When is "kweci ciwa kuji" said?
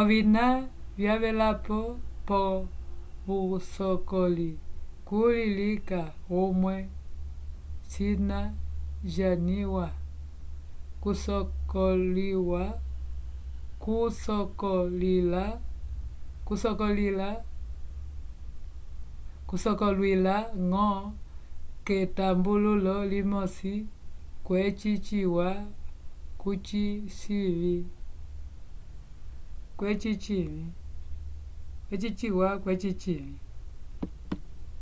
24.46-26.86